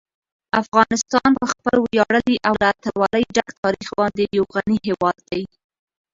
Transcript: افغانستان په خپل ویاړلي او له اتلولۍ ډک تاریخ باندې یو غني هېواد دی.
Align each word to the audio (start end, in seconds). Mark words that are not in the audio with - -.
افغانستان 0.61 1.29
په 1.39 1.45
خپل 1.53 1.75
ویاړلي 1.85 2.35
او 2.47 2.53
له 2.61 2.67
اتلولۍ 2.73 3.23
ډک 3.35 3.47
تاریخ 3.63 3.89
باندې 3.99 4.23
یو 4.37 4.45
غني 4.55 4.77
هېواد 4.87 5.17
دی. 5.29 5.43